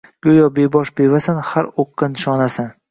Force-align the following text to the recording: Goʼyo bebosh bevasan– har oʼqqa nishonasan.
Goʼyo 0.27 0.47
bebosh 0.55 0.93
bevasan– 1.01 1.43
har 1.51 1.71
oʼqqa 1.85 2.13
nishonasan. 2.17 2.79